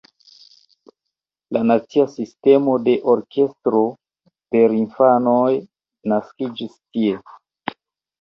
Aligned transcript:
La 1.57 1.61
nacia 1.71 2.05
sistemo 2.13 2.77
de 2.87 2.95
orkestro 3.13 3.81
por 4.55 4.73
infanoj 4.79 5.51
naskiĝis 6.15 6.73
tie. 6.79 7.21